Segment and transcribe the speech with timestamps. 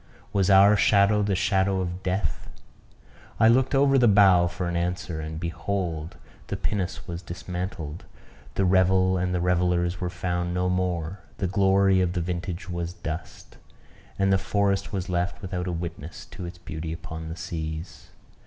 [0.33, 2.49] Was our shadow the shadow of death?
[3.39, 6.17] I looked over the bow for an answer; and, behold!
[6.47, 8.05] the pinnace was dismantled;
[8.55, 12.93] the revel and the revellers were found no more; the glory of the vintage was
[12.93, 13.57] dust;
[14.17, 18.07] and the forest was left without a witness to its beauty upon the seas.